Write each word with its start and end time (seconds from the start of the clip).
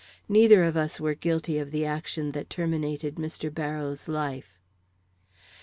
Neither 0.27 0.63
of 0.63 0.75
us 0.75 0.99
were 0.99 1.13
guilty 1.13 1.59
of 1.59 1.69
the 1.69 1.85
action 1.85 2.31
that 2.31 2.49
terminated 2.49 3.17
Mr. 3.17 3.53
Barrows' 3.53 4.07
life." 4.07 4.57